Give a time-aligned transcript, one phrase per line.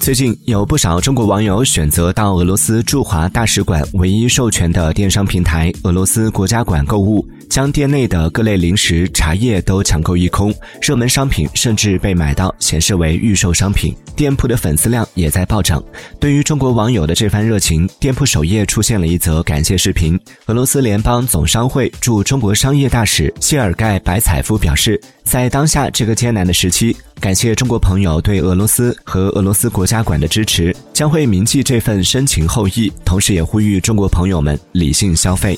[0.00, 10.52] 最近有不少中国网友选择到俄罗斯驻华大使馆唯一授权的电商平台俄罗斯国家馆购物，将店内的各类零食、茶叶都抢购一空，
[10.82, 15.80] 热门商品甚至被买到显示为预售商品，店铺的粉丝量也在暴涨。
[16.18, 20.18] 对于中国网友的这番热情，店铺首页出现了一则感谢视频。
[20.46, 26.96] 俄罗斯联邦总商会驻中国商业大使谢尔盖·白采夫表示，在当下这个艰难的时期。
[27.20, 35.56] 感谢中国朋友对俄罗斯和俄罗斯国家馆的支持，将会铭记这份深情厚谊，同时也呼吁中国朋友们理性消费。